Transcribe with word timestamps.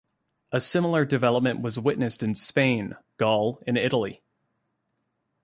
A 0.51 0.59
similar 0.59 1.05
development 1.05 1.61
was 1.61 1.77
witnessed 1.77 2.23
in 2.23 2.33
Spain, 2.33 2.97
Gaul, 3.17 3.61
and 3.67 3.77
Italy. 3.77 4.23